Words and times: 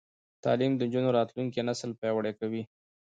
تعلیم 0.43 0.71
د 0.75 0.81
نجونو 0.87 1.09
راتلونکی 1.17 1.61
نسل 1.69 1.89
پیاوړی 1.99 2.33
کوي. 2.39 2.63